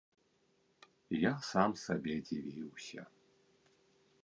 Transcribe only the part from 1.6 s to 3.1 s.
сабе дзівіўся.